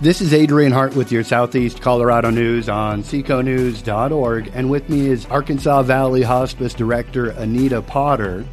This 0.00 0.20
is 0.20 0.32
Adrian 0.32 0.70
Hart 0.70 0.94
with 0.94 1.10
your 1.10 1.24
Southeast 1.24 1.80
Colorado 1.80 2.30
News 2.30 2.68
on 2.68 3.02
seconews.org. 3.02 4.48
And 4.54 4.70
with 4.70 4.88
me 4.88 5.08
is 5.08 5.26
Arkansas 5.26 5.82
Valley 5.82 6.22
Hospice 6.22 6.72
Director 6.72 7.30
Anita 7.30 7.82
Potter. 7.82 8.46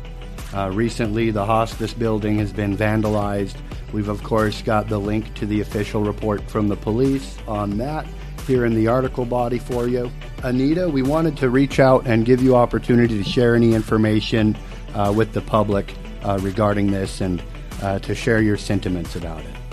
Uh, 0.56 0.72
recently, 0.74 1.30
the 1.30 1.46
hospice 1.46 1.94
building 1.94 2.40
has 2.40 2.52
been 2.52 2.76
vandalized. 2.76 3.58
We've, 3.94 4.08
of 4.08 4.24
course, 4.24 4.64
got 4.64 4.90
the 4.90 4.98
link 4.98 5.36
to 5.36 5.46
the 5.46 5.62
official 5.62 6.04
report 6.04 6.42
from 6.50 6.68
the 6.68 6.76
police 6.76 7.38
on 7.48 7.78
that 7.78 8.08
here 8.48 8.66
in 8.66 8.74
the 8.74 8.88
article 8.88 9.24
body 9.24 9.60
for 9.60 9.88
you. 9.88 10.12
Anita, 10.42 10.90
we 10.90 11.04
wanted 11.04 11.38
to 11.38 11.52
reach 11.52 11.80
out 11.80 12.08
and 12.08 12.26
give 12.26 12.42
you 12.42 12.56
opportunity 12.56 13.22
to 13.22 13.24
share 13.24 13.54
any 13.54 13.76
information 13.76 14.58
uh, 14.96 15.14
with 15.16 15.32
the 15.32 15.42
public 15.42 15.94
uh, 16.24 16.40
regarding 16.42 16.90
this 16.90 17.22
and 17.22 17.44
uh, 17.84 18.00
to 18.00 18.16
share 18.16 18.42
your 18.42 18.58
sentiments 18.58 19.16
about 19.16 19.42
it. 19.42 19.65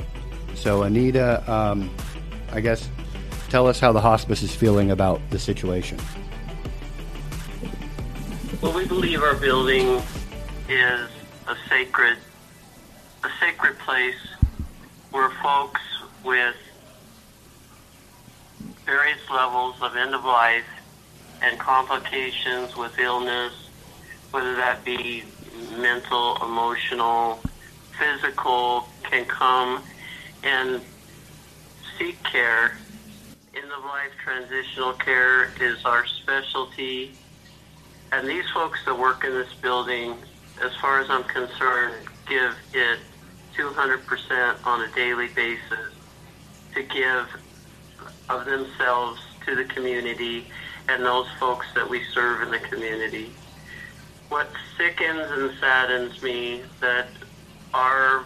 So, 0.62 0.84
Anita, 0.84 1.42
um, 1.52 1.90
I 2.52 2.60
guess 2.60 2.88
tell 3.48 3.66
us 3.66 3.80
how 3.80 3.90
the 3.90 4.00
hospice 4.00 4.44
is 4.44 4.54
feeling 4.54 4.92
about 4.92 5.20
the 5.30 5.38
situation. 5.40 5.98
Well, 8.60 8.72
we 8.72 8.86
believe 8.86 9.24
our 9.24 9.34
building 9.34 10.00
is 10.68 11.10
a 11.48 11.56
sacred, 11.68 12.16
a 13.24 13.28
sacred 13.40 13.76
place 13.80 14.14
where 15.10 15.30
folks 15.42 15.80
with 16.24 16.54
various 18.86 19.30
levels 19.34 19.74
of 19.82 19.96
end 19.96 20.14
of 20.14 20.24
life 20.24 20.62
and 21.42 21.58
complications 21.58 22.76
with 22.76 22.96
illness, 23.00 23.52
whether 24.30 24.54
that 24.54 24.84
be 24.84 25.24
mental, 25.76 26.36
emotional, 26.40 27.40
physical, 27.98 28.86
can 29.02 29.24
come 29.24 29.82
and 30.42 30.80
seek 31.98 32.22
care. 32.24 32.76
End 33.54 33.70
of 33.76 33.84
life 33.84 34.10
transitional 34.22 34.92
care 34.94 35.52
is 35.60 35.84
our 35.84 36.06
specialty. 36.06 37.12
And 38.12 38.28
these 38.28 38.48
folks 38.50 38.78
that 38.86 38.98
work 38.98 39.24
in 39.24 39.32
this 39.32 39.52
building, 39.54 40.16
as 40.62 40.74
far 40.76 41.00
as 41.00 41.10
I'm 41.10 41.24
concerned, 41.24 41.94
give 42.28 42.54
it 42.72 42.98
200% 43.56 44.66
on 44.66 44.80
a 44.82 44.94
daily 44.94 45.28
basis 45.28 45.92
to 46.74 46.82
give 46.82 47.28
of 48.28 48.44
themselves 48.46 49.20
to 49.46 49.54
the 49.54 49.64
community 49.64 50.46
and 50.88 51.04
those 51.04 51.26
folks 51.38 51.66
that 51.74 51.88
we 51.88 52.02
serve 52.12 52.42
in 52.42 52.50
the 52.50 52.58
community. 52.58 53.30
What 54.28 54.48
sickens 54.76 55.30
and 55.30 55.52
saddens 55.60 56.22
me 56.22 56.62
that 56.80 57.08
our 57.74 58.24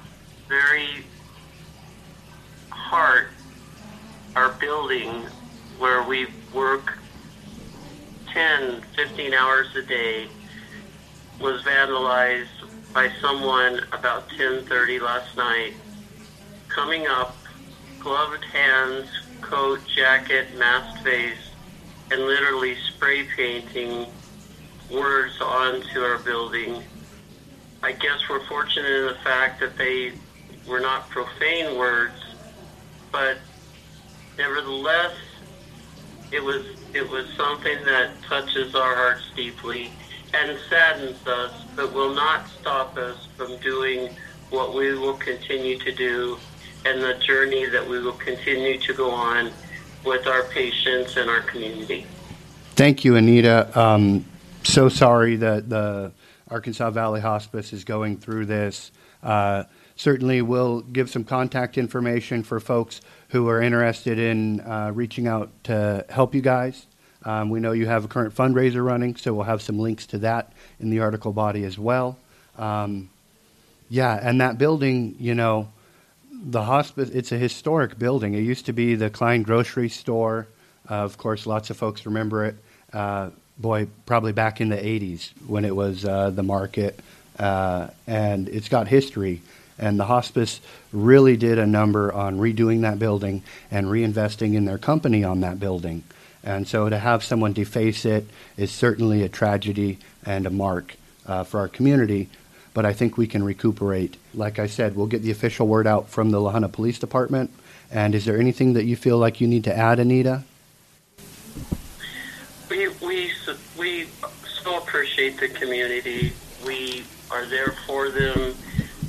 very 0.49 1.05
heart, 2.87 3.29
our 4.37 4.51
building 4.61 5.27
where 5.79 6.05
we 6.05 6.29
work 6.55 6.99
10, 8.33 8.83
15 8.95 9.35
hours 9.35 9.67
a 9.75 9.83
day 9.83 10.29
was 11.41 11.61
vandalized 11.63 12.47
by 12.95 13.11
someone 13.21 13.81
about 13.93 14.29
10:30 14.39 15.01
last 15.01 15.37
night. 15.37 15.75
Coming 16.69 17.07
up, 17.09 17.37
gloved 17.99 18.45
hands, 18.45 19.09
coat, 19.41 19.81
jacket, 19.97 20.57
masked 20.57 21.03
face, 21.03 21.45
and 22.13 22.21
literally 22.21 22.77
spray 22.95 23.25
painting 23.37 24.07
words 24.91 25.35
onto 25.41 26.01
our 26.03 26.19
building. 26.19 26.85
I 27.83 27.93
guess 27.93 28.21
we're 28.31 28.47
fortunate 28.47 28.91
in 28.91 29.07
the 29.07 29.19
fact 29.25 29.59
that 29.61 29.77
they 29.77 30.13
were 30.69 30.81
not 30.81 31.09
profane 31.11 31.77
words, 31.77 32.26
but 33.17 33.39
nevertheless, 34.37 35.15
it 36.31 36.43
was 36.45 36.67
it 36.93 37.09
was 37.09 37.27
something 37.35 37.83
that 37.85 38.11
touches 38.29 38.75
our 38.75 38.95
hearts 38.95 39.23
deeply 39.35 39.91
and 40.35 40.59
saddens 40.69 41.27
us, 41.27 41.65
but 41.75 41.95
will 41.95 42.15
not 42.15 42.47
stop 42.61 42.95
us 42.99 43.27
from 43.37 43.57
doing 43.59 44.11
what 44.51 44.75
we 44.75 44.93
will 44.99 45.17
continue 45.17 45.79
to 45.79 45.93
do 45.93 46.37
and 46.85 47.03
the 47.03 47.15
journey 47.15 47.65
that 47.65 47.87
we 47.89 48.01
will 48.01 48.13
continue 48.13 48.79
to 48.79 48.93
go 48.93 49.11
on 49.11 49.51
with 50.05 50.27
our 50.27 50.43
patients 50.45 51.17
and 51.17 51.31
our 51.31 51.41
community. 51.41 52.05
Thank 52.75 53.03
you, 53.03 53.17
Anita. 53.17 53.79
Um, 53.79 54.27
so 54.63 54.91
sorry 54.91 55.37
that 55.37 55.71
the 55.71 56.13
Arkansas 56.49 56.91
Valley 56.91 57.23
Hospice 57.23 57.73
is 57.73 57.83
going 57.83 58.19
through 58.19 58.45
this. 58.45 58.93
Uh, 59.23 59.65
certainly, 59.97 60.43
we'll 60.43 60.81
give 60.81 61.11
some 61.11 61.25
contact 61.25 61.77
information 61.79 62.43
for 62.43 62.61
folks 62.61 63.01
who 63.31 63.49
are 63.49 63.61
interested 63.61 64.19
in 64.19 64.61
uh, 64.61 64.93
reaching 64.95 65.27
out 65.27 65.51
to 65.65 66.05
help 66.09 66.35
you 66.35 66.41
guys. 66.41 66.87
Um, 67.25 67.51
we 67.51 67.59
know 67.59 67.73
you 67.73 67.87
have 67.87 68.05
a 68.05 68.09
current 68.09 68.35
fundraiser 68.35 68.85
running, 68.85 69.17
so 69.17 69.35
we'll 69.35 69.45
have 69.45 69.61
some 69.61 69.79
links 69.79 70.07
to 70.07 70.19
that 70.19 70.53
in 70.79 70.91
the 70.91 71.01
article 71.01 71.33
body 71.33 71.65
as 71.65 71.77
well. 71.77 72.17
Um, 72.57 73.11
yeah, 73.89 74.19
and 74.23 74.41
that 74.41 74.59
building, 74.59 75.17
you 75.19 75.35
know, 75.35 75.69
the 76.31 76.63
hospice, 76.63 77.11
it's 77.11 77.33
a 77.33 77.39
historic 77.39 77.99
building. 77.99 78.35
It 78.35 78.41
used 78.41 78.67
to 78.67 78.73
be 78.73 78.95
the 78.95 79.11
Klein 79.11 79.43
grocery 79.43 79.89
store. 79.89 80.47
Uh, 80.89 80.95
of 80.95 81.19
course, 81.19 81.47
lots 81.47 81.71
of 81.71 81.77
folks 81.77 82.07
remember 82.07 82.45
it. 82.45 82.57
Uh, 82.93 83.31
boy, 83.59 83.89
probably 84.05 84.33
back 84.33 84.61
in 84.61 84.69
the 84.69 84.77
80s 84.77 85.33
when 85.47 85.65
it 85.65 85.75
was 85.75 86.05
uh, 86.05 86.31
the 86.31 86.43
market. 86.43 87.01
Uh, 87.39 87.89
and 88.07 88.49
it's 88.49 88.69
got 88.69 88.87
history. 88.89 89.43
And 89.79 90.01
the 90.01 90.05
hospice 90.07 90.61
really 90.93 91.37
did 91.37 91.59
a 91.59 91.67
number 91.67 92.13
on 92.13 92.39
redoing 92.39 92.81
that 92.83 92.99
building 92.99 93.43
and 93.71 93.87
reinvesting 93.87 94.55
in 94.55 94.65
their 94.65 94.79
company 94.79 95.23
on 95.23 95.41
that 95.41 95.61
building. 95.61 96.03
And 96.43 96.67
so 96.67 96.89
to 96.89 96.99
have 96.99 97.25
someone 97.25 97.53
deface 97.53 98.05
it 98.05 98.27
is 98.57 98.71
certainly 98.71 99.23
a 99.23 99.29
tragedy 99.29 99.99
and 100.25 100.47
a 100.47 100.51
mark 100.51 100.95
uh, 101.27 101.45
for 101.45 101.61
our 101.61 101.69
community. 101.69 102.29
But 102.73 102.87
I 102.87 102.93
think 102.93 103.17
we 103.17 103.27
can 103.27 103.43
recuperate. 103.43 104.17
Like 104.33 104.59
I 104.59 104.67
said, 104.67 104.97
we'll 104.97 105.07
get 105.07 105.23
the 105.23 105.31
official 105.31 105.67
word 105.67 105.87
out 105.87 106.09
from 106.09 106.31
the 106.31 106.41
La 106.41 106.53
Junta 106.53 106.69
Police 106.69 106.99
Department. 106.99 107.51
And 107.91 108.15
is 108.15 108.25
there 108.25 108.39
anything 108.39 108.75
that 108.75 108.85
you 108.85 108.97
feel 108.97 109.19
like 109.19 109.41
you 109.41 109.47
need 109.47 109.65
to 109.65 109.77
add, 109.77 109.99
Anita? 109.99 110.45
We, 112.71 112.89
we, 112.89 113.31
we 113.79 114.09
so 114.63 114.79
appreciate 114.79 115.39
the 115.39 115.49
community. 115.49 116.33
We 116.65 117.05
are 117.31 117.45
there 117.47 117.75
for 117.87 118.11
them 118.11 118.55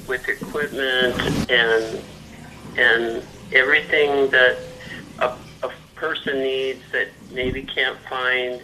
with 0.07 0.27
equipment 0.27 1.49
and 1.49 2.01
and 2.77 3.23
everything 3.53 4.29
that 4.29 4.57
a, 5.19 5.35
a 5.63 5.71
person 5.95 6.39
needs 6.39 6.81
that 6.91 7.07
maybe 7.31 7.63
can't 7.63 7.97
find. 8.09 8.61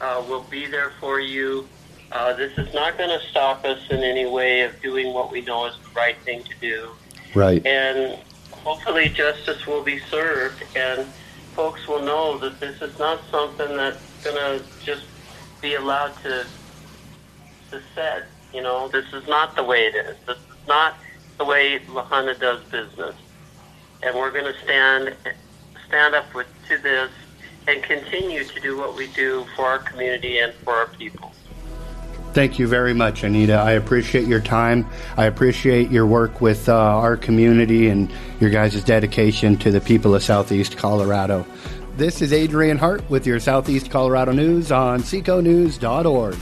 Uh, 0.00 0.22
will 0.28 0.42
be 0.50 0.66
there 0.66 0.92
for 1.00 1.20
you. 1.20 1.66
Uh, 2.12 2.32
this 2.34 2.56
is 2.58 2.72
not 2.74 2.98
going 2.98 3.08
to 3.08 3.24
stop 3.26 3.64
us 3.64 3.80
in 3.90 4.00
any 4.00 4.26
way 4.26 4.62
of 4.62 4.80
doing 4.82 5.14
what 5.14 5.30
we 5.30 5.40
know 5.40 5.66
is 5.66 5.74
the 5.78 5.90
right 5.94 6.16
thing 6.18 6.42
to 6.42 6.50
do. 6.60 6.90
Right. 7.34 7.64
And 7.64 8.18
hopefully 8.50 9.08
justice 9.08 9.66
will 9.66 9.82
be 9.82 9.98
served 10.10 10.62
and 10.74 11.06
folks 11.54 11.86
will 11.86 12.02
know 12.02 12.38
that 12.38 12.58
this 12.60 12.82
is 12.82 12.98
not 12.98 13.20
something 13.30 13.76
that's 13.76 14.24
going 14.24 14.36
to 14.36 14.64
just 14.84 15.04
be 15.62 15.74
allowed 15.74 16.12
to 16.22 16.44
to 17.70 17.80
set. 17.94 18.26
You 18.52 18.62
know, 18.62 18.88
this 18.88 19.06
is 19.12 19.26
not 19.26 19.56
the 19.56 19.64
way 19.64 19.86
it 19.86 19.94
is. 19.94 20.16
This 20.26 20.36
is 20.36 20.68
not 20.68 20.94
the 21.38 21.44
way 21.44 21.80
La 21.88 22.04
Junta 22.04 22.34
does 22.38 22.62
business. 22.64 23.14
And 24.02 24.14
we're 24.16 24.30
going 24.30 24.52
to 24.52 24.58
stand 24.62 25.14
stand 25.86 26.14
up 26.14 26.32
with 26.34 26.46
to 26.68 26.78
this 26.78 27.10
and 27.66 27.82
continue 27.82 28.44
to 28.44 28.60
do 28.60 28.76
what 28.76 28.94
we 28.96 29.06
do 29.08 29.44
for 29.56 29.64
our 29.64 29.78
community 29.78 30.38
and 30.38 30.52
for 30.54 30.74
our 30.74 30.88
people. 30.88 31.32
Thank 32.34 32.58
you 32.58 32.66
very 32.66 32.94
much, 32.94 33.22
Anita. 33.22 33.54
I 33.54 33.72
appreciate 33.72 34.26
your 34.26 34.40
time. 34.40 34.86
I 35.16 35.26
appreciate 35.26 35.90
your 35.90 36.04
work 36.04 36.40
with 36.40 36.68
uh, 36.68 36.74
our 36.74 37.16
community 37.16 37.88
and 37.88 38.12
your 38.40 38.50
guys' 38.50 38.82
dedication 38.82 39.56
to 39.58 39.70
the 39.70 39.80
people 39.80 40.16
of 40.16 40.22
Southeast 40.22 40.76
Colorado. 40.76 41.46
This 41.96 42.20
is 42.20 42.32
Adrian 42.32 42.76
Hart 42.76 43.08
with 43.08 43.24
your 43.24 43.38
Southeast 43.38 43.88
Colorado 43.88 44.32
News 44.32 44.72
on 44.72 45.00
seconews.org. 45.00 46.36